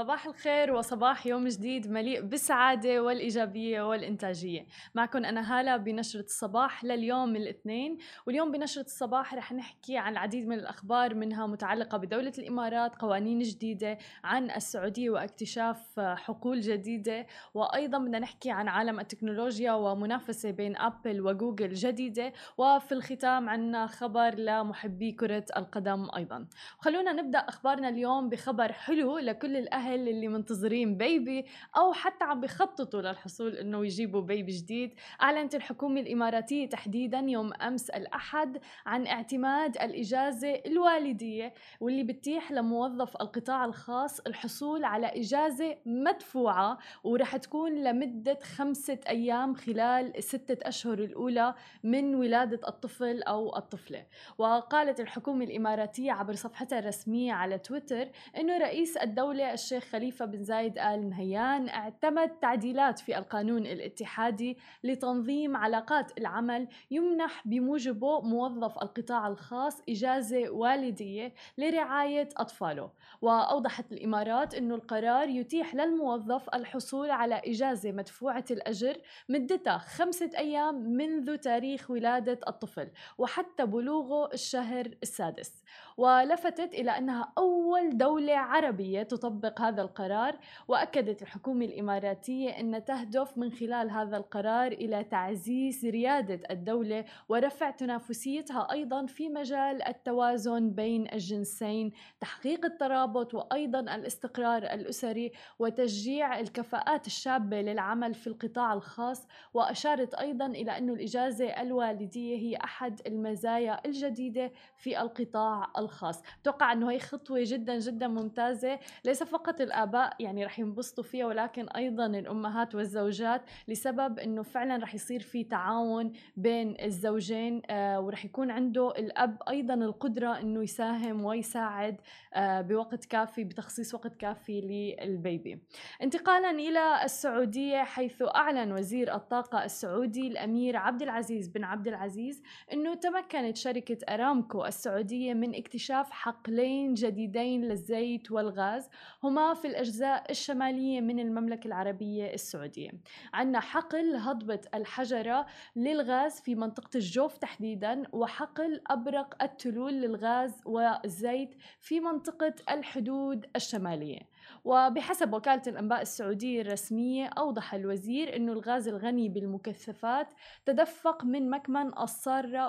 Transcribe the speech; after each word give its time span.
صباح 0.00 0.26
الخير 0.26 0.72
وصباح 0.72 1.26
يوم 1.26 1.48
جديد 1.48 1.90
مليء 1.90 2.20
بالسعادة 2.20 3.02
والإيجابية 3.02 3.82
والإنتاجية. 3.82 4.66
معكم 4.94 5.24
أنا 5.24 5.60
هالة 5.60 5.76
بنشرة 5.76 6.20
الصباح 6.20 6.84
لليوم 6.84 7.36
الاثنين 7.36 7.98
واليوم 8.26 8.52
بنشرة 8.52 8.82
الصباح 8.82 9.34
رح 9.34 9.52
نحكي 9.52 9.96
عن 9.98 10.12
العديد 10.12 10.46
من 10.46 10.58
الأخبار 10.58 11.14
منها 11.14 11.46
متعلقة 11.46 11.98
بدولة 11.98 12.32
الإمارات 12.38 12.94
قوانين 12.96 13.38
جديدة 13.38 13.98
عن 14.24 14.50
السعودية 14.50 15.10
واكتشاف 15.10 16.00
حقول 16.00 16.60
جديدة 16.60 17.26
وأيضا 17.54 17.98
بدنا 17.98 18.18
نحكي 18.18 18.50
عن 18.50 18.68
عالم 18.68 19.00
التكنولوجيا 19.00 19.72
ومنافسة 19.72 20.50
بين 20.50 20.76
أبل 20.76 21.20
وجوجل 21.20 21.72
جديدة 21.72 22.32
وفي 22.58 22.92
الختام 22.92 23.48
عنا 23.48 23.86
خبر 23.86 24.34
لمحبي 24.34 25.12
كرة 25.12 25.44
القدم 25.56 26.08
أيضا. 26.16 26.46
خلونا 26.78 27.12
نبدأ 27.12 27.38
أخبارنا 27.38 27.88
اليوم 27.88 28.28
بخبر 28.28 28.72
حلو 28.72 29.18
لكل 29.18 29.56
الأهل 29.56 29.81
الأهل 29.82 30.08
اللي 30.08 30.28
منتظرين 30.28 30.96
بيبي 30.96 31.44
أو 31.76 31.92
حتى 31.92 32.24
عم 32.24 32.40
بخططوا 32.40 33.02
للحصول 33.02 33.56
إنه 33.56 33.84
يجيبوا 33.84 34.20
بيبي 34.20 34.52
جديد. 34.52 34.94
أعلنت 35.22 35.54
الحكومة 35.54 36.00
الإماراتية 36.00 36.68
تحديدا 36.68 37.18
يوم 37.18 37.52
أمس 37.54 37.90
الأحد 37.90 38.58
عن 38.86 39.06
اعتماد 39.06 39.76
الإجازة 39.76 40.62
الوالدية 40.66 41.54
واللي 41.80 42.02
بتتيح 42.02 42.52
لموظف 42.52 43.16
القطاع 43.16 43.64
الخاص 43.64 44.20
الحصول 44.20 44.84
على 44.84 45.06
إجازة 45.06 45.76
مدفوعة 45.86 46.78
ورح 47.04 47.36
تكون 47.36 47.84
لمدة 47.84 48.38
خمسة 48.42 48.98
أيام 49.08 49.54
خلال 49.54 50.16
الستة 50.16 50.68
أشهر 50.68 50.98
الأولى 50.98 51.54
من 51.82 52.14
ولادة 52.14 52.68
الطفل 52.68 53.22
أو 53.22 53.56
الطفلة. 53.56 54.06
وقالت 54.38 55.00
الحكومة 55.00 55.44
الإماراتية 55.44 56.12
عبر 56.12 56.34
صفحتها 56.34 56.78
الرسمية 56.78 57.32
على 57.32 57.58
تويتر 57.58 58.08
إنه 58.36 58.58
رئيس 58.58 58.96
الدولة 58.96 59.52
الشيخ 59.52 59.71
خليفة 59.78 60.24
بن 60.24 60.44
زايد 60.44 60.78
آل 60.78 61.08
نهيان 61.08 61.68
اعتمد 61.68 62.28
تعديلات 62.28 62.98
في 62.98 63.18
القانون 63.18 63.66
الاتحادي 63.66 64.58
لتنظيم 64.84 65.56
علاقات 65.56 66.18
العمل 66.18 66.68
يمنح 66.90 67.42
بموجبه 67.44 68.20
موظف 68.20 68.78
القطاع 68.82 69.28
الخاص 69.28 69.82
إجازة 69.88 70.50
والدية 70.50 71.34
لرعاية 71.58 72.28
أطفاله. 72.36 72.90
وأوضحت 73.22 73.92
الإمارات 73.92 74.54
أن 74.54 74.72
القرار 74.72 75.28
يتيح 75.28 75.74
للموظف 75.74 76.48
الحصول 76.54 77.10
على 77.10 77.34
إجازة 77.34 77.92
مدفوعة 77.92 78.44
الأجر 78.50 78.96
مدتها 79.28 79.78
خمسة 79.78 80.30
أيام 80.38 80.74
منذ 80.74 81.36
تاريخ 81.36 81.90
ولادة 81.90 82.40
الطفل 82.48 82.90
وحتى 83.18 83.66
بلوغه 83.66 84.32
الشهر 84.32 84.90
السادس. 85.02 85.62
ولفتت 85.96 86.74
إلى 86.74 86.90
أنها 86.90 87.32
أول 87.38 87.96
دولة 87.98 88.36
عربية 88.36 89.02
تطبق 89.02 89.60
هذا 89.60 89.82
القرار 89.82 90.38
وأكدت 90.68 91.22
الحكومة 91.22 91.64
الإماراتية 91.64 92.50
أن 92.50 92.84
تهدف 92.84 93.38
من 93.38 93.52
خلال 93.52 93.90
هذا 93.90 94.16
القرار 94.16 94.72
إلى 94.72 95.04
تعزيز 95.04 95.86
ريادة 95.86 96.40
الدولة 96.50 97.04
ورفع 97.28 97.70
تنافسيتها 97.70 98.72
أيضا 98.72 99.06
في 99.06 99.28
مجال 99.28 99.82
التوازن 99.82 100.70
بين 100.70 101.12
الجنسين 101.12 101.92
تحقيق 102.20 102.64
الترابط 102.64 103.34
وأيضا 103.34 103.80
الاستقرار 103.80 104.62
الأسري 104.62 105.32
وتشجيع 105.58 106.40
الكفاءات 106.40 107.06
الشابة 107.06 107.60
للعمل 107.60 108.14
في 108.14 108.26
القطاع 108.26 108.72
الخاص. 108.72 109.26
وأشارت 109.54 110.14
أيضا 110.14 110.46
إلى 110.46 110.78
أن 110.78 110.90
الإجازة 110.90 111.44
الوالدية 111.44 112.36
هي 112.36 112.56
أحد 112.56 113.00
المزايا 113.06 113.80
الجديدة 113.86 114.52
في 114.76 115.00
القطاع 115.00 115.66
الخاص. 115.82 116.22
توقع 116.44 116.72
أنه 116.72 116.90
هي 116.90 116.98
خطوة 116.98 117.38
جدا 117.42 117.78
جدا 117.78 118.08
ممتازة. 118.08 118.78
ليس 119.04 119.22
فقط 119.22 119.60
الآباء 119.60 120.16
يعني 120.20 120.44
رح 120.44 120.58
ينبسطوا 120.58 121.04
فيها 121.04 121.26
ولكن 121.26 121.68
أيضا 121.68 122.06
الأمهات 122.06 122.74
والزوجات 122.74 123.42
لسبب 123.68 124.18
أنه 124.18 124.42
فعلا 124.42 124.82
رح 124.82 124.94
يصير 124.94 125.20
في 125.20 125.44
تعاون 125.44 126.12
بين 126.36 126.76
الزوجين 126.80 127.62
آه 127.70 128.00
ورح 128.00 128.24
يكون 128.24 128.50
عنده 128.50 128.90
الأب 128.90 129.42
أيضا 129.48 129.74
القدرة 129.74 130.40
أنه 130.40 130.62
يساهم 130.62 131.24
ويساعد 131.24 132.00
آه 132.34 132.60
بوقت 132.60 133.04
كافي 133.04 133.44
بتخصيص 133.44 133.94
وقت 133.94 134.14
كافي 134.14 134.60
للبيبي. 134.60 135.58
انتقالا 136.02 136.50
إلى 136.50 137.04
السعودية 137.04 137.82
حيث 137.82 138.22
أعلن 138.34 138.72
وزير 138.72 139.14
الطاقة 139.14 139.64
السعودي 139.64 140.28
الأمير 140.28 140.76
عبد 140.76 141.02
العزيز 141.02 141.48
بن 141.48 141.64
عبد 141.64 141.88
العزيز 141.88 142.42
أنه 142.72 142.94
تمكنت 142.94 143.56
شركة 143.56 143.98
أرامكو 144.14 144.64
السعودية 144.64 145.34
من 145.34 145.54
اكتشاف 145.54 145.71
حقلين 146.10 146.94
جديدين 146.94 147.64
للزيت 147.64 148.30
والغاز 148.30 148.88
هما 149.22 149.54
في 149.54 149.66
الأجزاء 149.68 150.30
الشمالية 150.30 151.00
من 151.00 151.20
المملكة 151.20 151.66
العربية 151.66 152.34
السعودية. 152.34 152.90
عندنا 153.34 153.60
حقل 153.60 154.16
هضبة 154.16 154.60
الحجرة 154.74 155.46
للغاز 155.76 156.40
في 156.40 156.54
منطقة 156.54 156.90
الجوف 156.94 157.38
تحديدا 157.38 158.02
وحقل 158.12 158.80
أبرق 158.86 159.42
التلول 159.42 159.92
للغاز 159.92 160.54
والزيت 160.64 161.54
في 161.80 162.00
منطقة 162.00 162.54
الحدود 162.70 163.46
الشمالية. 163.56 164.31
وبحسب 164.64 165.32
وكالة 165.34 165.62
الأنباء 165.66 166.02
السعودية 166.02 166.62
الرسمية 166.62 167.26
أوضح 167.26 167.74
الوزير 167.74 168.36
أن 168.36 168.48
الغاز 168.48 168.88
الغني 168.88 169.28
بالمكثفات 169.28 170.32
تدفق 170.66 171.24
من 171.24 171.50
مكمن 171.50 171.98
الصارة 171.98 172.68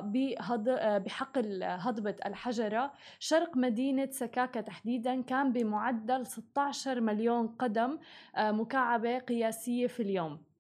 بحقل 0.97 1.63
هضبة 1.63 2.15
الحجرة. 2.25 2.93
شرق 3.19 3.57
مدينة 3.57 4.07
سكاكا 4.11 4.61
تحديدا 4.61 5.21
كان 5.21 5.51
بمعدل 5.51 6.25
16 6.25 7.01
مليون 7.01 7.47
قدم 7.47 7.99
آه، 8.35 8.51
مكعبة 8.51 9.17
قياسية 9.17 9.87
في 9.87 10.03
اليوم. 10.03 10.52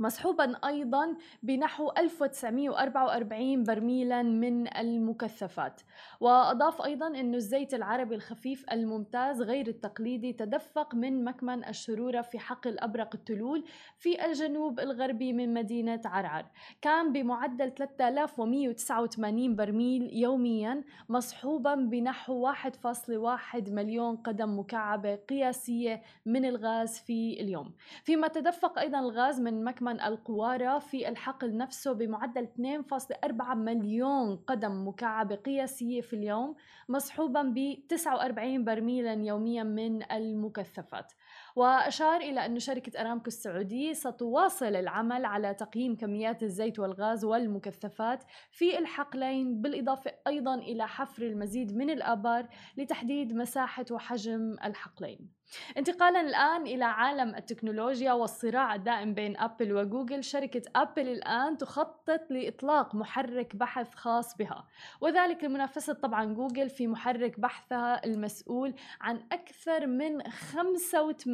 مصحوبا 0.00 0.56
أيضا 0.66 1.16
بنحو 1.42 1.90
1944 1.98 3.62
برميلا 3.64 4.22
من 4.22 4.76
المكثفات. 4.76 5.80
وأضاف 6.20 6.82
أيضا 6.82 7.06
أن 7.06 7.34
الزيت 7.34 7.74
العربي 7.74 8.14
الخفيف 8.14 8.64
الممتاز 8.72 9.42
غير 9.42 9.66
التقليدي 9.66 10.32
تدفق 10.32 10.94
من 10.94 11.24
مكمن 11.24 11.64
الشرورة 11.64 12.20
في 12.20 12.38
حقل 12.38 12.78
أبرق 12.78 13.14
التلول 13.14 13.64
في 13.98 14.24
الجنوب 14.24 14.80
الغربي 14.80 15.32
من 15.32 15.54
مدينة 15.54 16.00
عرعر. 16.04 16.46
كان 16.82 17.12
بمعدل 17.12 17.70
3189 17.70 19.56
برميل 19.56 20.10
يوميا 20.12 20.84
مصحوبا 21.08 21.74
بنحو 21.74 22.52
1.1 22.52 23.70
مليون 23.70 24.16
قدم 24.16 24.58
مكعبة 24.58 25.14
قياسية 25.14 26.02
من 26.26 26.44
الغاز 26.44 26.98
في 26.98 27.40
اليوم. 27.40 27.74
فيما 28.04 28.28
تدفق 28.28 28.78
أيضا 28.78 29.00
الغاز 29.00 29.40
من 29.40 29.64
مكمن 29.64 29.89
من 29.90 30.00
القوارة 30.00 30.78
في 30.78 31.08
الحقل 31.08 31.56
نفسه 31.56 31.92
بمعدل 31.92 32.46
2.4 32.46 33.54
مليون 33.54 34.36
قدم 34.36 34.88
مكعبة 34.88 35.34
قياسية 35.34 36.00
في 36.00 36.12
اليوم 36.12 36.54
مصحوبا 36.88 37.42
ب 37.42 37.86
49 37.88 38.64
برميلا 38.64 39.12
يوميا 39.12 39.62
من 39.62 40.12
المكثفات. 40.12 41.12
وأشار 41.56 42.20
إلى 42.20 42.46
أن 42.46 42.58
شركة 42.58 43.00
أرامكو 43.00 43.26
السعودية 43.26 43.92
ستواصل 43.92 44.76
العمل 44.76 45.24
على 45.24 45.54
تقييم 45.54 45.96
كميات 45.96 46.42
الزيت 46.42 46.78
والغاز 46.78 47.24
والمكثفات 47.24 48.24
في 48.50 48.78
الحقلين 48.78 49.62
بالإضافة 49.62 50.12
أيضا 50.26 50.54
إلى 50.54 50.88
حفر 50.88 51.22
المزيد 51.22 51.76
من 51.76 51.90
الآبار 51.90 52.48
لتحديد 52.76 53.34
مساحة 53.34 53.84
وحجم 53.90 54.56
الحقلين. 54.64 55.40
انتقالا 55.76 56.20
الآن 56.20 56.62
إلى 56.62 56.84
عالم 56.84 57.34
التكنولوجيا 57.34 58.12
والصراع 58.12 58.74
الدائم 58.74 59.14
بين 59.14 59.36
أبل 59.36 59.72
وجوجل. 59.72 60.24
شركة 60.24 60.62
أبل 60.76 61.08
الآن 61.08 61.56
تخطط 61.56 62.30
لإطلاق 62.30 62.94
محرك 62.94 63.56
بحث 63.56 63.94
خاص 63.94 64.36
بها 64.36 64.66
وذلك 65.00 65.44
لمنافسة 65.44 65.92
طبعا 65.92 66.24
جوجل 66.24 66.70
في 66.70 66.86
محرك 66.86 67.40
بحثها 67.40 68.04
المسؤول 68.04 68.74
عن 69.00 69.22
أكثر 69.32 69.86
من 69.86 70.22
85% 70.22 71.29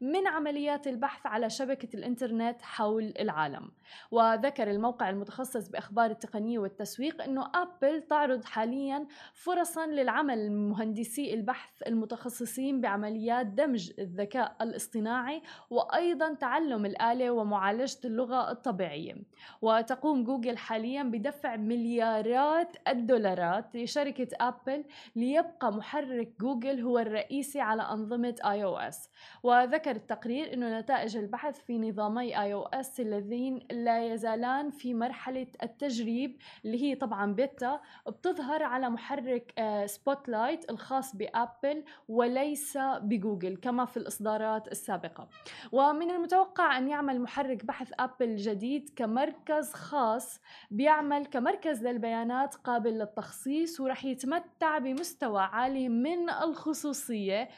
من 0.00 0.26
عمليات 0.26 0.86
البحث 0.86 1.26
على 1.26 1.50
شبكة 1.50 1.96
الإنترنت 1.96 2.62
حول 2.62 3.14
العالم. 3.20 3.70
وذكر 4.10 4.70
الموقع 4.70 5.10
المتخصص 5.10 5.68
بأخبار 5.68 6.10
التقنية 6.10 6.58
والتسويق 6.58 7.22
أنه 7.22 7.50
أبل 7.54 8.02
تعرض 8.02 8.44
حاليا 8.44 9.06
فرصا 9.34 9.86
للعمل 9.86 10.52
مهندسي 10.52 11.34
البحث 11.34 11.70
المتخصصين 11.86 12.80
بعمليات 12.80 13.46
دمج 13.46 13.90
الذكاء 13.98 14.56
الاصطناعي 14.60 15.42
وأيضا 15.70 16.34
تعلم 16.34 16.86
الآلة 16.86 17.30
ومعالجة 17.30 17.98
اللغة 18.04 18.50
الطبيعية. 18.50 19.14
وتقوم 19.62 20.24
جوجل 20.24 20.56
حاليا 20.58 21.02
بدفع 21.02 21.56
مليارات 21.56 22.76
الدولارات 22.88 23.76
لشركة 23.76 24.28
أبل 24.40 24.84
ليبقى 25.16 25.72
محرك 25.72 26.32
جوجل 26.40 26.80
هو 26.80 26.98
الرئيسي 26.98 27.60
على 27.60 27.82
أنظمة 27.82 28.29
iOS. 28.44 29.08
وذكر 29.42 29.90
التقرير 29.90 30.54
أن 30.54 30.78
نتائج 30.78 31.16
البحث 31.16 31.60
في 31.60 31.78
نظامي 31.78 32.40
iOS 32.42 33.00
الذين 33.00 33.66
لا 33.70 34.12
يزالان 34.12 34.70
في 34.70 34.94
مرحلة 34.94 35.46
التجريب 35.62 36.36
اللي 36.64 36.82
هي 36.82 36.94
طبعا 36.94 37.32
بيتا 37.32 37.80
بتظهر 38.08 38.62
على 38.62 38.90
محرك 38.90 39.52
Spot 39.86 40.28
آه، 40.28 40.30
light 40.30 40.70
الخاص 40.70 41.16
بأبل 41.16 41.84
وليس 42.08 42.78
بجوجل 43.00 43.56
كما 43.56 43.84
في 43.84 43.96
الإصدارات 43.96 44.68
السابقة. 44.68 45.28
ومن 45.72 46.10
المتوقع 46.10 46.78
أن 46.78 46.88
يعمل 46.88 47.20
محرك 47.20 47.64
بحث 47.64 47.92
أبل 47.98 48.36
جديد 48.36 48.90
كمركز 48.96 49.72
خاص 49.72 50.40
بيعمل 50.70 51.26
كمركز 51.26 51.82
للبيانات 51.86 52.54
قابل 52.54 52.90
للتخصيص 52.90 53.80
ورح 53.80 54.04
يتمتع 54.04 54.78
بمستوى 54.78 55.42
عالي 55.42 55.88
من 55.88 56.30
الخصوصية 56.30 57.48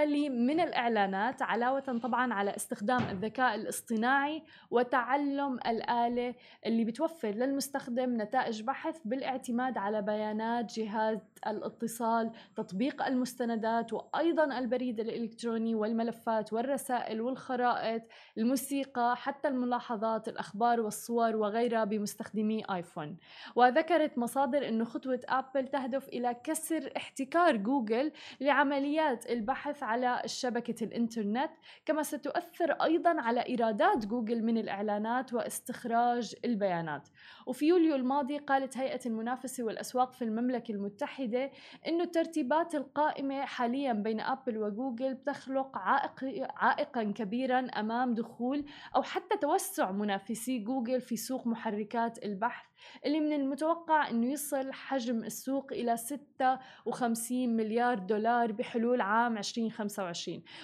وخالي 0.00 0.28
من 0.28 0.60
الإعلانات 0.60 1.42
علاوة 1.42 1.80
طبعا 1.80 2.34
على 2.34 2.56
استخدام 2.56 3.02
الذكاء 3.10 3.54
الاصطناعي 3.54 4.42
وتعلم 4.70 5.54
الآلة 5.66 6.34
اللي 6.66 6.84
بتوفر 6.84 7.28
للمستخدم 7.28 8.22
نتائج 8.22 8.62
بحث 8.62 8.98
بالاعتماد 9.04 9.78
على 9.78 10.02
بيانات 10.02 10.78
جهاز 10.78 11.18
الاتصال 11.46 12.30
تطبيق 12.56 13.06
المستندات 13.06 13.92
وأيضا 13.92 14.58
البريد 14.58 15.00
الإلكتروني 15.00 15.74
والملفات 15.74 16.52
والرسائل 16.52 17.20
والخرائط 17.20 18.02
الموسيقى 18.38 19.16
حتى 19.16 19.48
الملاحظات 19.48 20.28
الأخبار 20.28 20.80
والصور 20.80 21.36
وغيرها 21.36 21.84
بمستخدمي 21.84 22.62
آيفون. 22.70 23.16
وذكرت 23.56 24.18
مصادر 24.18 24.68
أن 24.68 24.84
خطوة 24.84 25.20
أبل 25.28 25.68
تهدف 25.68 26.08
إلى 26.08 26.36
كسر 26.44 26.92
احتكار 26.96 27.56
جوجل 27.56 28.12
لعمليات 28.40 29.30
البحث 29.30 29.82
على 29.90 30.22
شبكة 30.26 30.84
الإنترنت 30.84 31.50
كما 31.86 32.02
ستؤثر 32.02 32.72
أيضا 32.72 33.20
على 33.20 33.40
إيرادات 33.40 34.06
جوجل 34.06 34.42
من 34.42 34.58
الإعلانات 34.58 35.32
واستخراج 35.32 36.34
البيانات. 36.44 37.08
وفي 37.46 37.66
يوليو 37.66 37.94
الماضي 37.94 38.38
قالت 38.38 38.76
هيئة 38.76 39.00
المنافسة 39.06 39.64
والأسواق 39.64 40.12
في 40.12 40.22
المملكة 40.22 40.72
المتحدة 40.72 41.50
أنه 41.88 42.04
الترتيبات 42.04 42.74
القائمة 42.74 43.44
حاليا 43.44 43.92
بين 43.92 44.20
أبل 44.20 44.58
وجوجل 44.58 45.14
بتخلق 45.14 45.78
عائق 45.78 46.48
عائقا 46.56 47.02
كبيرا 47.02 47.58
أمام 47.58 48.14
دخول 48.14 48.64
أو 48.96 49.02
حتى 49.02 49.36
توسع 49.36 49.90
منافسي 49.90 50.58
جوجل 50.58 51.00
في 51.00 51.16
سوق 51.16 51.46
محركات 51.46 52.24
البحث 52.24 52.70
اللي 53.06 53.20
من 53.20 53.32
المتوقع 53.32 54.10
أنه 54.10 54.32
يصل 54.32 54.72
حجم 54.72 55.24
السوق 55.24 55.72
إلى 55.72 55.96
56 55.96 57.56
مليار 57.56 57.98
دولار 57.98 58.52
بحلول 58.52 59.00
عام 59.00 59.38
2025 59.38 59.70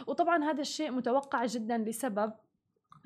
وطبعا 0.06 0.44
هذا 0.44 0.60
الشيء 0.60 0.90
متوقع 0.90 1.46
جدا 1.46 1.78
لسبب 1.78 2.32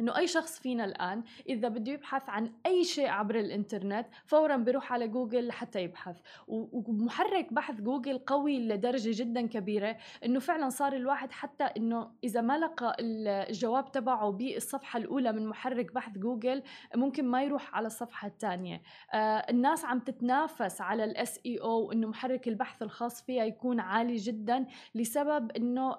إنه 0.01 0.17
أي 0.17 0.27
شخص 0.27 0.59
فينا 0.59 0.85
الآن 0.85 1.23
إذا 1.49 1.69
بده 1.69 1.93
يبحث 1.93 2.29
عن 2.29 2.53
أي 2.67 2.85
شيء 2.85 3.09
عبر 3.09 3.35
الإنترنت 3.39 4.07
فورا 4.27 4.57
بيروح 4.57 4.93
على 4.93 5.09
جوجل 5.09 5.47
لحتى 5.47 5.83
يبحث. 5.83 6.17
ومحرك 6.49 7.53
بحث 7.53 7.81
جوجل 7.81 8.19
قوي 8.19 8.59
لدرجة 8.59 9.23
جدا 9.23 9.47
كبيرة 9.47 9.97
إنه 10.25 10.41
فعلا 10.41 10.69
صار 10.69 10.93
الواحد 10.93 11.33
حتى 11.33 11.65
إنه 11.65 12.11
إذا 12.25 12.41
ما 12.41 12.59
لقى 12.59 12.97
الجواب 13.01 13.93
تبعه 13.93 14.31
بالصفحة 14.31 14.99
الأولى 14.99 15.33
من 15.33 15.47
محرك 15.47 15.95
بحث 15.95 16.19
جوجل 16.19 16.63
ممكن 16.95 17.25
ما 17.25 17.43
يروح 17.43 17.75
على 17.77 17.87
الصفحة 17.87 18.29
الثانية. 18.29 18.83
آه 19.13 19.17
الناس 19.51 19.85
عم 19.85 19.99
تتنافس 20.01 20.81
على 20.81 21.05
ال 21.05 21.41
SEO 21.47 21.93
إنه 21.93 22.09
محرك 22.09 22.49
البحث 22.49 22.83
الخاص 22.83 23.23
فيها 23.23 23.45
يكون 23.45 23.81
عالي 23.81 24.17
جدا 24.17 24.67
لسبب 24.95 25.51
إنه 25.53 25.97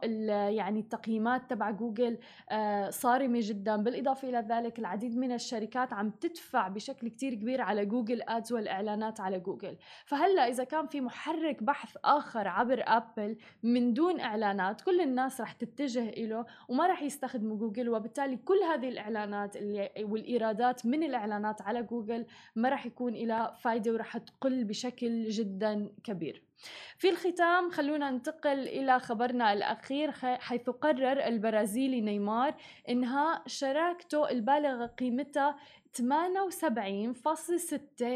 يعني 0.50 0.80
التقييمات 0.80 1.50
تبع 1.50 1.72
جوجل 1.72 2.18
آه 2.50 2.90
صارمة 2.90 3.40
جدا. 3.42 3.91
بالإضافة 3.92 4.30
إلى 4.30 4.46
ذلك 4.50 4.80
العديد 4.80 5.18
من 5.18 5.32
الشركات 5.32 5.94
عم 5.94 6.10
تدفع 6.10 6.68
بشكل 6.68 7.08
كتير 7.08 7.34
كبير 7.34 7.62
على 7.62 7.86
Google 7.86 8.22
Ads 8.22 8.54
والإعلانات 8.54 9.20
على 9.20 9.40
جوجل. 9.40 9.78
فهلأ 10.06 10.48
إذا 10.48 10.64
كان 10.64 10.88
في 10.88 11.02
محرك 11.02 11.64
بحث 11.64 11.98
آخر 12.06 12.48
عبر 12.48 12.84
أبل 12.88 13.38
من 13.64 13.94
دون 13.94 14.20
إعلانات 14.20 14.82
كل 14.82 15.02
الناس 15.02 15.42
رح 15.42 15.52
تتجه 15.52 16.10
إله 16.10 16.46
وما 16.70 16.88
رح 16.88 17.02
يستخدموا 17.02 17.58
جوجل 17.58 17.90
وبالتالي 17.90 18.38
كل 18.38 18.60
هذه 18.74 18.90
الإعلانات 18.90 19.58
والإيرادات 20.02 20.86
من 20.86 21.04
الإعلانات 21.04 21.62
على 21.62 21.84
جوجل 21.84 22.26
ما 22.56 22.70
رح 22.70 22.86
يكون 22.86 23.14
لها 23.14 23.54
فايدة 23.54 23.92
ورح 23.92 24.18
تقل 24.18 24.64
بشكل 24.64 25.30
جدا 25.30 25.90
كبير. 26.04 26.51
في 26.98 27.10
الختام 27.10 27.72
خلونا 27.72 28.10
ننتقل 28.10 28.60
إلى 28.68 29.00
خبرنا 29.00 29.54
الأخير 29.54 30.12
حيث 30.22 30.70
قرر 30.70 31.28
البرازيلي 31.28 32.02
نيمار 32.02 32.56
إنهاء 32.90 33.44
شراكته 33.48 34.30
البالغة 34.30 34.86
قيمتها 34.86 35.56
78.6 35.98 36.04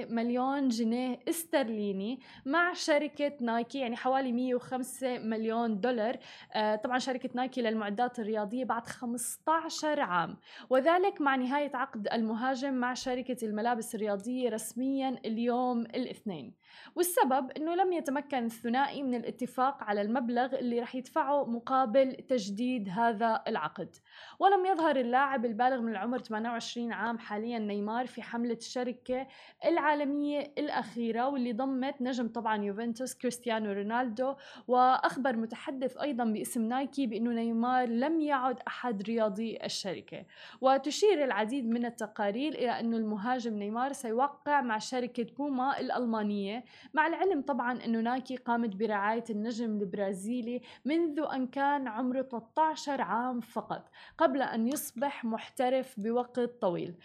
مليون 0.10 0.68
جنيه 0.70 1.20
استرليني 1.30 2.20
مع 2.46 2.74
شركة 2.74 3.32
نايكي 3.42 3.80
يعني 3.80 3.96
حوالي 3.96 4.32
105 4.32 5.18
مليون 5.18 5.80
دولار. 5.80 6.18
آه 6.54 6.76
طبعا 6.76 7.00
شركة 7.00 7.30
نايكي 7.34 7.62
للمعدات 7.62 8.20
الرياضية 8.20 8.64
بعد 8.64 8.88
15 8.88 10.00
عام. 10.00 10.38
وذلك 10.70 11.22
مع 11.22 11.36
نهاية 11.36 11.72
عقد 11.76 12.08
المهاجم 12.14 12.74
مع 12.74 12.94
شركة 12.94 13.46
الملابس 13.46 13.96
الرياضية 13.96 14.50
رسميا 14.50 15.10
اليوم 15.26 15.82
الاثنين. 15.82 16.54
والسبب 16.96 17.52
إنه 17.58 17.76
لم 17.76 17.94
يتمكن 17.94 18.46
الثنائي 18.46 19.04
من 19.04 19.16
الاتفاق 19.16 19.84
على 19.84 20.02
المبلغ 20.02 20.56
اللي 20.56 20.80
رح 20.80 20.96
يدفعه 20.96 21.46
مقابل 21.46 22.14
تجديد 22.14 22.90
هذا 22.90 23.44
العقد. 23.48 23.96
ولم 24.40 24.66
يظهر 24.66 24.96
اللاعب 24.96 25.46
البالغ 25.46 25.82
من 25.82 25.92
العمر 25.92 26.18
28 26.18 26.92
عام 26.92 27.18
حاليا 27.18 27.65
نيمار 27.68 28.08
في 28.08 28.22
حملة 28.22 28.54
الشركة 28.54 29.28
العالمية 29.66 30.54
الأخيرة 30.58 31.28
واللي 31.28 31.54
ضمت 31.54 32.02
نجم 32.02 32.28
طبعا 32.28 32.64
يوفنتوس 32.64 33.16
كريستيانو 33.16 33.72
رونالدو. 33.72 34.36
وأخبر 34.68 35.36
متحدث 35.36 35.98
أيضا 35.98 36.24
باسم 36.24 36.62
نايكي 36.62 37.08
بأنه 37.08 37.32
نيمار 37.32 37.90
لم 37.90 38.20
يعد 38.20 38.60
أحد 38.68 39.04
رياضي 39.04 39.58
الشركة. 39.64 40.26
وتشير 40.62 41.24
العديد 41.24 41.70
من 41.70 41.86
التقارير 41.86 42.54
إلى 42.54 42.80
أنه 42.80 42.98
المهاجم 42.98 43.54
نيمار 43.54 43.94
سيوقع 43.94 44.62
مع 44.62 44.78
شركة 44.78 45.28
بوما 45.38 45.80
الألمانية. 45.80 46.66
مع 46.94 47.08
العلم 47.08 47.42
طبعا 47.42 47.86
أنه 47.86 48.00
نايكي 48.00 48.36
قامت 48.36 48.76
برعاية 48.76 49.24
النجم 49.30 49.66
البرازيلي 49.66 50.62
منذ 50.86 51.26
أن 51.34 51.48
كان 51.48 51.88
عمره 51.88 52.22
13 52.22 53.02
عام 53.02 53.40
فقط 53.40 53.90
قبل 54.18 54.42
أن 54.42 54.68
يصبح 54.68 55.26
محترف 55.26 56.00
بوقت 56.00 56.40
طويل. 56.40 56.96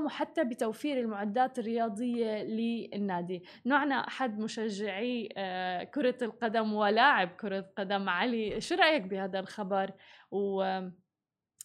وقاموا 0.00 0.10
حتى 0.10 0.44
بتوفير 0.44 1.00
المعدات 1.00 1.58
الرياضية 1.58 2.42
للنادي. 2.42 3.42
نوعنا 3.66 3.94
أحد 3.94 4.38
مشجعي 4.38 5.28
آه، 5.36 5.84
كرة 5.84 6.16
القدم 6.22 6.72
ولاعب 6.72 7.28
كرة 7.28 7.72
قدم 7.76 8.08
علي. 8.08 8.60
شو 8.60 8.74
رأيك 8.74 9.02
بهذا 9.02 9.40
الخبر؟ 9.40 9.92
و 10.30 10.62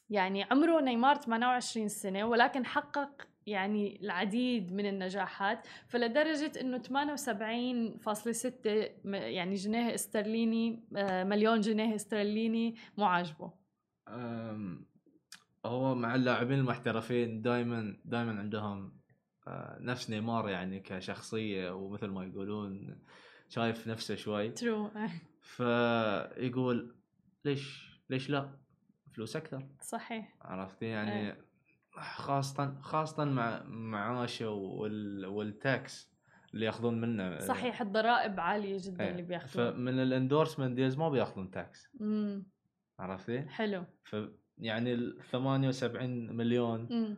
يعني 0.10 0.44
عمره 0.44 0.82
نيمار 0.82 1.15
28 1.15 1.88
سنة 1.88 2.25
ولكن 2.25 2.65
حقق 2.65 3.27
يعني 3.48 4.00
العديد 4.01 4.74
من 4.74 4.86
النجاحات 4.86 5.68
فلدرجة 5.88 6.51
إنه 6.62 6.77
78.6 6.77 8.51
يعني 9.06 9.56
جنيه 9.56 9.96
استرليني 9.96 10.88
آه، 10.98 11.24
مليون 11.24 11.60
جنيه 11.62 11.96
استرليني 11.96 12.75
مو 12.98 13.06
عاجبه. 13.06 13.54
هو 15.65 15.95
مع 15.95 16.15
اللاعبين 16.15 16.60
المحترفين 16.60 17.41
دائما 17.41 17.98
دائما 18.05 18.39
عندهم 18.39 18.98
آه، 19.48 19.77
نفس 19.79 20.10
نيمار 20.10 20.50
يعني 20.50 20.79
كشخصية 20.79 21.75
ومثل 21.75 22.07
ما 22.07 22.25
يقولون 22.25 23.01
شايف 23.50 23.88
نفسه 23.88 24.15
شوي. 24.15 24.50
True 24.50 24.92
فيقول 25.41 26.95
ليش 27.45 27.95
ليش 28.10 28.29
لا؟ 28.29 28.50
فلوس 29.13 29.36
أكثر. 29.36 29.67
صحيح. 29.81 30.36
عرفتي؟ 30.41 30.86
يعني 30.86 31.31
أه. 31.31 31.38
خاصة 32.15 32.81
خاصة 32.81 33.25
مع 33.25 33.63
معاشه 33.63 34.50
وال... 34.50 35.25
وال 35.25 35.62
tax 35.62 36.15
اللي 36.53 36.65
يأخذون 36.65 37.01
منه. 37.01 37.39
صحيح 37.39 37.81
الضرائب 37.81 38.39
عالية 38.39 38.77
جدا 38.79 39.03
إيه. 39.03 39.12
اللي 39.12 39.22
بيأخذون. 39.22 39.72
فمن 39.72 40.00
ال 40.00 40.06
endorsement 40.06 40.75
deals 40.75 40.98
ما 40.98 41.10
بيأخذون 41.10 41.51
tax 41.51 41.89
امم 42.01 42.45
عرفتي؟ 43.00 43.41
حلو. 43.41 43.86
ف 44.03 44.15
يعني 44.58 44.94
ال 44.94 45.18
78 45.32 46.34
مليون 46.36 46.88
مم. 46.92 47.16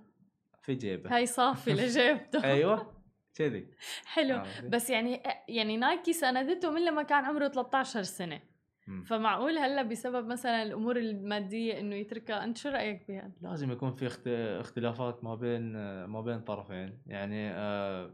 في 0.61 0.75
جيبه. 0.75 1.15
هاي 1.15 1.25
صافي 1.25 1.73
لجيبته. 1.83 2.43
أيوه 2.43 2.93
كذي. 3.35 3.67
حلو. 4.05 4.43
بس 4.69 4.89
يعني 4.89 5.23
يعني 5.49 5.77
نايكي 5.77 6.13
ساندته 6.13 6.71
من 6.71 6.85
لما 6.85 7.03
كان 7.03 7.25
عمره 7.25 7.47
13 7.47 8.03
سنة. 8.03 8.41
مم. 8.87 9.03
فمعقول 9.03 9.57
هلا 9.57 9.81
بسبب 9.83 10.27
مثلا 10.27 10.63
الأمور 10.63 10.97
المادية 10.97 11.79
إنه 11.79 11.95
يتركها؟ 11.95 12.43
أنت 12.43 12.57
شو 12.57 12.69
رأيك 12.69 13.07
بهذا؟ 13.07 13.31
لازم 13.41 13.71
يكون 13.71 13.91
في 13.93 14.07
اخت- 14.07 14.27
اختلافات 14.59 15.23
ما 15.23 15.35
بين 15.35 15.71
ما 16.05 16.21
بين 16.21 16.39
طرفين. 16.41 16.97
يعني 17.07 17.49
آه، 17.51 18.11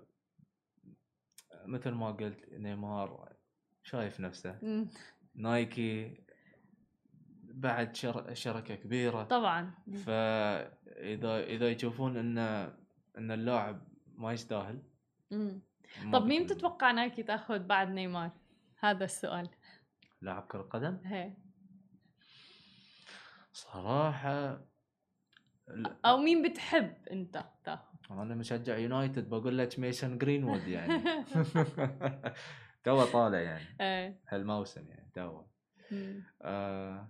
مثل 1.66 1.90
ما 1.92 2.12
قلت 2.12 2.50
نيمار 2.54 3.34
شايف 3.84 4.20
نفسه. 4.20 4.60
مم. 4.62 4.88
نايكي 5.36 6.18
بعد 7.54 7.96
شر- 7.96 8.34
شركة 8.34 8.76
كبيرة. 8.76 9.24
طبعا. 9.24 9.72
فاذا 10.06 11.44
إذا 11.44 11.70
يشوفون 11.70 12.18
إن 12.18 12.38
إن 13.18 13.32
اللاعب 13.32 13.88
ما 14.16 14.34
يستاهل 14.34 14.82
طب 16.14 16.26
مين 16.26 16.46
تتوقع 16.48 16.92
نايكي 16.92 17.24
تاخذ 17.24 17.60
بعد 17.60 17.90
نيمار؟ 17.90 18.32
هذا 18.80 19.06
السؤال. 19.06 19.50
لاعب 20.22 20.44
كرة 20.48 20.62
قدم؟ 20.62 21.00
هي. 21.06 21.34
صراحة 23.54 24.62
أو 26.06 26.18
مين 26.18 26.50
بتحب 26.50 26.94
أنت 27.12 27.44
تاخذ؟ 27.64 27.94
أنا 28.12 28.36
مشجع 28.36 28.78
يونايتد 28.78 29.30
بقول 29.30 29.58
لك 29.58 29.80
ميسون 29.80 30.18
جرينوود 30.18 30.68
يعني. 30.68 31.04
تو 32.84 33.06
طالع 33.06 33.40
يعني. 33.40 33.66
إيه. 33.82 34.22
هالموسم 34.30 34.88
يعني 34.90 35.12
تو. 35.14 35.44
آه 36.42 37.08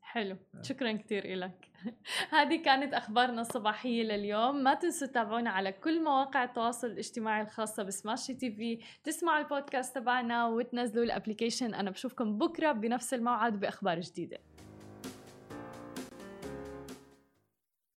حلو. 0.00 0.36
شكرا 0.62 0.92
كثير 0.92 1.36
لك 1.36 1.70
هذه 2.34 2.62
كانت 2.62 2.94
أخبارنا 2.94 3.40
الصباحية 3.40 4.02
لليوم. 4.02 4.56
ما 4.64 4.74
تنسوا 4.74 5.06
تتابعونا 5.06 5.50
على 5.50 5.72
كل 5.72 6.04
مواقع 6.04 6.44
التواصل 6.44 6.86
الاجتماعي 6.86 7.42
الخاصة 7.42 7.82
ب 7.82 8.34
Smashi 8.34 8.50
TV. 8.52 8.80
تسمعوا 9.04 9.38
البودكاست 9.38 9.94
تبعنا 9.94 10.46
وتنزلوا 10.46 11.04
ال 11.04 11.10
application 11.10 11.74
أنا 11.74 11.90
بشوفكم 11.90 12.38
بكرة 12.38 12.72
بنفس 12.72 13.14
الموعد 13.14 13.60
بأخبار 13.60 14.00
جديدة. 14.00 14.38